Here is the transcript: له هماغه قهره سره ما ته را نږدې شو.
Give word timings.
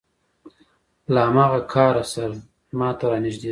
له 1.13 1.19
هماغه 1.27 1.59
قهره 1.71 2.03
سره 2.13 2.35
ما 2.79 2.89
ته 2.97 3.05
را 3.09 3.17
نږدې 3.25 3.47
شو. 3.47 3.49